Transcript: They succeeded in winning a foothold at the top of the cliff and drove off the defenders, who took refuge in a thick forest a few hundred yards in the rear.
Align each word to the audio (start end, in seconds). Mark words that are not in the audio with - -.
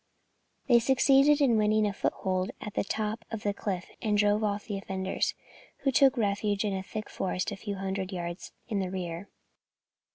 They 0.65 0.79
succeeded 0.79 1.41
in 1.41 1.57
winning 1.59 1.85
a 1.85 1.93
foothold 1.93 2.49
at 2.59 2.73
the 2.73 2.83
top 2.83 3.23
of 3.29 3.43
the 3.43 3.53
cliff 3.53 3.85
and 4.01 4.17
drove 4.17 4.43
off 4.43 4.65
the 4.65 4.79
defenders, 4.79 5.35
who 5.83 5.91
took 5.91 6.17
refuge 6.17 6.65
in 6.65 6.73
a 6.75 6.81
thick 6.81 7.07
forest 7.07 7.51
a 7.51 7.55
few 7.55 7.75
hundred 7.75 8.11
yards 8.11 8.51
in 8.67 8.79
the 8.79 8.89
rear. 8.89 9.29